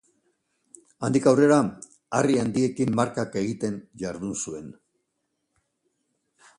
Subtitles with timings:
[1.07, 1.59] Handik aurrera,
[2.21, 4.75] harri handiekin markak egiten jardun zuen.